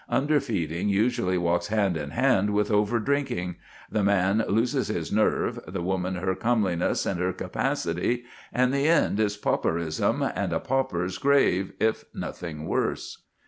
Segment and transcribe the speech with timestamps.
[0.09, 3.57] Underfeeding usually walks hand in hand with overdrinking;
[3.91, 9.19] the man loses his nerve, the woman her comeliness and her capacity; and the end
[9.19, 13.25] is pauperism and a pauper's grave, if nothing worse.